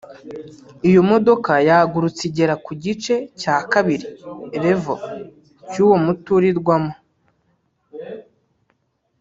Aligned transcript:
Iyo 0.89 1.01
modoka 1.09 1.51
yagurutse 1.69 2.21
igera 2.29 2.55
kugice 2.65 3.13
cya 3.41 3.55
kabiri 3.71 4.07
(level) 4.63 4.97
cy’uwo 5.69 5.95
muturirwa 6.05 6.75
mo 6.83 6.93